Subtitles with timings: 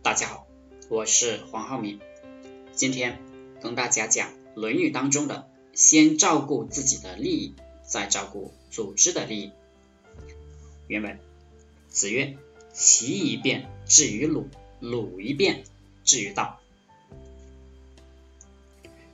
[0.00, 0.46] 大家好，
[0.88, 2.00] 我是黄浩明，
[2.72, 3.18] 今天
[3.60, 9.52] 跟大家讲《论语》当中的“先照顾自己的利益，再照顾组织的利益”。
[10.86, 11.18] 原文：
[11.88, 12.38] 子曰
[12.72, 15.64] ：“齐一变至于鲁，鲁一变
[16.04, 16.60] 至于道。”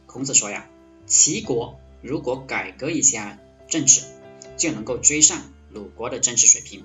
[0.07, 0.69] 孔子说呀，
[1.07, 3.39] 齐国如果改革一下
[3.69, 4.03] 政治，
[4.59, 6.83] 就能够追上鲁国的政治水平；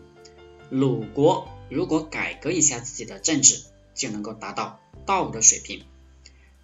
[0.70, 3.62] 鲁国如果改革一下自己的政治，
[4.00, 5.84] 就能够达到道的水平。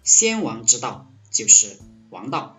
[0.02, 2.56] 先王之道就是王道，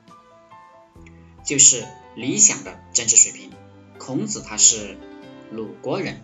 [1.44, 3.50] 就是理想的政治水平。
[3.98, 4.98] 孔子他是
[5.52, 6.22] 鲁国人，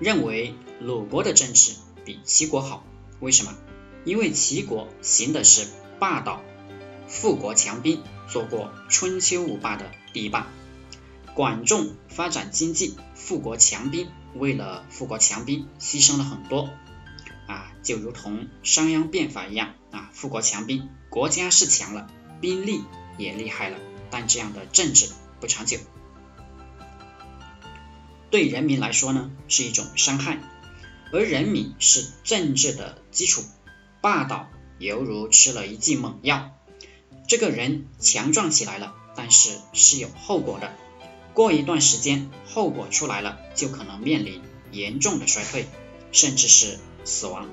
[0.00, 1.74] 认为鲁国的政治
[2.04, 2.82] 比齐国好。
[3.20, 3.54] 为什么？
[4.06, 6.40] 因为齐国行的是霸道，
[7.06, 10.48] 富国强兵，做过春秋五霸的第一霸。
[11.34, 16.70] 管仲发展经济，富国强兵，为了富国强兵牺牲了很多
[17.46, 22.08] 啊，就如同商鞅变法一样啊，富国强兵，国家是强了，
[22.40, 22.84] 兵力
[23.18, 23.78] 也厉害了，
[24.10, 25.08] 但这样的政治
[25.40, 25.78] 不长久，
[28.30, 30.38] 对人民来说呢是一种伤害，
[31.12, 33.42] 而人民是政治的基础。
[34.00, 36.52] 霸道犹如吃了一剂猛药，
[37.28, 40.72] 这个人强壮起来了，但是是有后果的。
[41.34, 44.42] 过一段时间，后果出来了，就可能面临
[44.72, 45.66] 严重的衰退，
[46.12, 47.48] 甚至是死亡。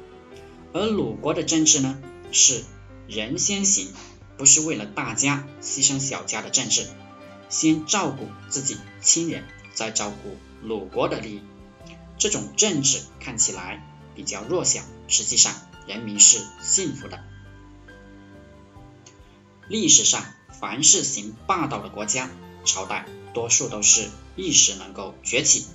[0.74, 2.64] 而鲁国的政治呢，是
[3.08, 3.90] 人先行，
[4.38, 6.88] 不是为了大家牺牲小家的政治，
[7.50, 11.42] 先照顾自己亲人，再照顾鲁国的利益。
[12.18, 15.54] 这种政治看起来比较弱小，实际上。
[15.88, 17.24] 人民是幸福的。
[19.70, 20.26] 历史上，
[20.60, 22.30] 凡是行霸道的国家、
[22.66, 25.68] 朝代，多数都是一时能够崛起；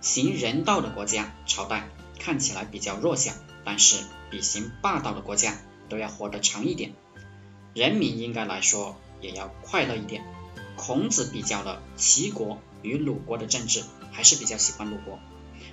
[0.00, 3.32] 行人道的国家、朝代，看起来比较弱小，
[3.64, 3.96] 但是
[4.30, 6.94] 比行霸道的国家都要活得长一点。
[7.74, 10.24] 人民应该来说也要快乐一点。
[10.76, 15.18] 孔子比较了齐国与鲁国的政治，还是比较喜欢鲁国。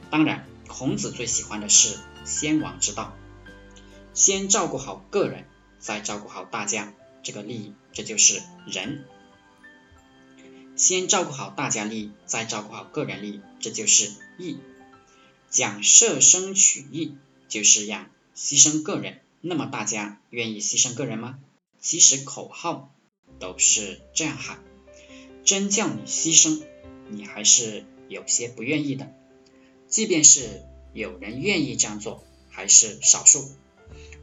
[0.10, 3.14] 当然，孔子最喜欢的是先王之道。
[4.14, 5.46] 先照顾好个人，
[5.80, 6.94] 再照顾好大家
[7.24, 9.06] 这个利益，这就是仁。
[10.78, 14.60] 先照顾好大家利益，再照顾好个人利益，这就是义。
[15.50, 17.16] 讲舍生取义，
[17.50, 19.22] 就是让牺牲个人。
[19.42, 21.40] 那么大家愿意牺牲个人吗？
[21.82, 22.94] 其实口号
[23.40, 24.64] 都是这样喊，
[25.44, 26.62] 真叫你牺牲，
[27.10, 29.12] 你还是有些不愿意的。
[29.88, 30.62] 即便是
[30.94, 33.50] 有人愿意这样做，还是少数。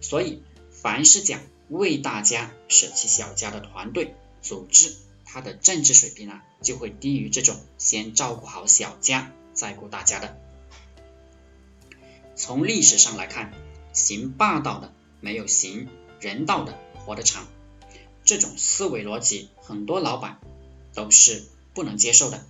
[0.00, 0.40] 所以，
[0.70, 4.94] 凡是讲为大家舍弃小家的团队组织，
[5.34, 10.38] 他的政治水平呢，就会低于这种先照顾好小家再顾大家的。
[12.36, 13.52] 从历史上来看，
[13.92, 15.88] 行霸道的没有行
[16.20, 17.48] 人道的活得长，
[18.24, 20.38] 这种思维逻辑，很多老板
[20.94, 21.42] 都是
[21.74, 22.46] 不能接受的。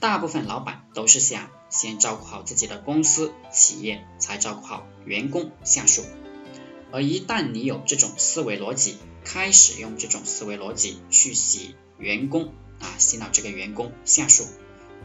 [0.00, 6.04] 大部分老板都是想先照顾好自己的公司企业，才照顾好员工下属。
[6.90, 14.46] 而一旦你有这种思维逻辑，开始用这种思维逻辑去洗员工啊，洗脑这个员工下属，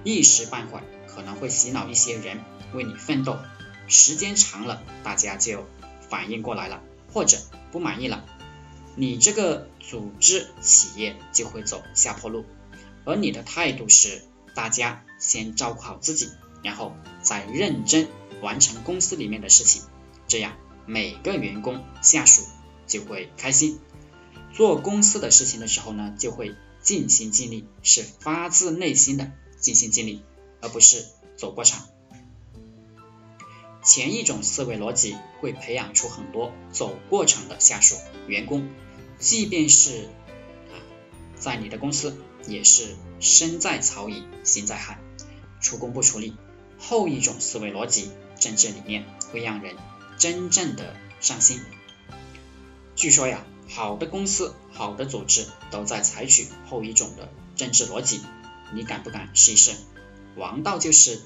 [0.04, 2.40] 一时半会可能会洗脑一些人
[2.74, 3.40] 为你奋斗，
[3.88, 5.66] 时间长了，大家就
[6.08, 7.40] 反应过来了，或者
[7.72, 8.24] 不满意了，
[8.96, 12.46] 你这个组织企业就会走下坡路。
[13.06, 14.22] 而你的态度是，
[14.54, 16.30] 大家先照顾好自己，
[16.64, 18.08] 然后再认真
[18.44, 19.82] 完成公司里面的事情，
[20.28, 20.54] 这样。
[20.86, 22.44] 每个员工下属
[22.86, 23.80] 就会开心，
[24.54, 30.24] 做公司的事情的时候呢，就会尽心尽力，是发自内心的尽心尽力，
[30.62, 31.06] 而不是
[31.38, 31.88] 走过场。
[33.84, 37.96] 前一种思维逻辑会培养出很多走过场的下属
[38.28, 38.70] 员工，
[39.20, 40.10] 即便是
[40.72, 40.76] 啊，
[41.36, 45.00] 在你的公司也是身在曹营心在汉，
[45.60, 46.36] 出工不出力。
[46.78, 49.76] 后一种思维逻辑政治理念会让人。
[50.18, 51.60] 真正的上心。
[52.96, 58.22] 据说呀，好的公司、好的组织都在采取后一种的政治逻辑。
[58.74, 59.72] 你敢不敢试一试？
[60.36, 61.22] 王道就是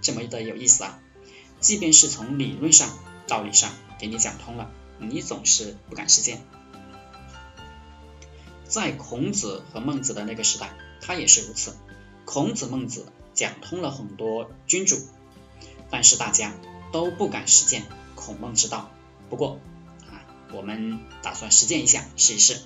[0.00, 0.98] 这么的有意思啊！
[1.60, 2.88] 即便是从理论上、
[3.26, 6.42] 道理上给你讲通了，你总是不敢实践。
[8.66, 10.72] 在孔子和孟子的那个时代，
[11.02, 11.76] 他也是如此。
[12.24, 14.98] 孔子、孟子讲通了很多君主，
[15.90, 16.54] 但是大家
[16.92, 17.84] 都不敢实践。
[18.14, 18.90] 孔孟之道，
[19.28, 19.58] 不过，
[20.54, 22.60] 我们打算实践一下，试一试。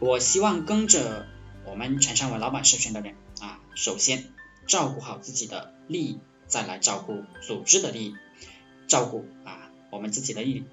[0.00, 1.26] 我希望跟着
[1.66, 4.32] 我们陈尚文老板社群的人啊，首先
[4.66, 8.14] 照顾好自己的利益，再来照顾组织的利益。
[8.86, 10.64] 照顾啊我们自己的利益，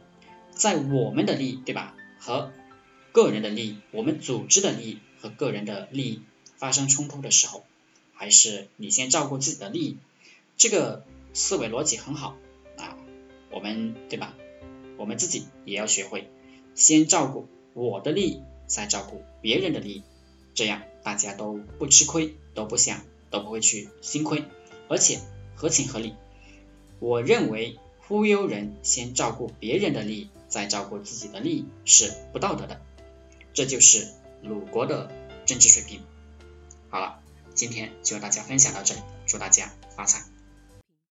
[0.52, 2.52] 在我们的利益对吧和
[3.14, 6.22] 个人的利益，我们组织的利益和个人的利益
[6.58, 7.66] 发生冲突的时候，
[8.14, 9.98] 还是你先照顾自己的利益，
[10.58, 12.36] 这个思维逻辑很好
[12.78, 12.98] 啊，
[13.50, 14.34] 我们对吧？
[15.02, 16.30] 我们自己也要学会
[16.76, 20.04] 先照顾我的利益，再照顾别人的利益，
[20.54, 23.02] 这样大家都不吃亏，都不想，
[23.32, 24.44] 都不会去心亏，
[24.90, 25.18] 而且
[25.56, 26.14] 合情合理。
[27.00, 32.80] 我认为忽悠人先照顾别人的利益，再照顾自己的利益是不道德的。
[33.56, 34.08] 这就是
[34.44, 35.12] 鲁国的
[35.48, 36.02] 政治水平。
[36.90, 37.20] 好了，
[37.56, 40.31] 今天就和大家分享到这里，祝大家发财。